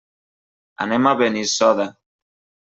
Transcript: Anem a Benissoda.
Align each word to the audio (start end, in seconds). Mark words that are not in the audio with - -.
Anem 0.85 1.09
a 1.09 1.13
Benissoda. 1.19 1.87